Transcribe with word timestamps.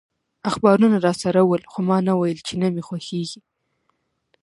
اخبارونه 0.49 0.95
راسره 1.05 1.41
ول، 1.43 1.61
خو 1.71 1.79
ما 1.87 1.97
نه 2.07 2.13
ویل 2.19 2.39
چي 2.47 2.53
نه 2.61 2.67
مي 2.73 2.83
خوښیږي. 2.87 3.39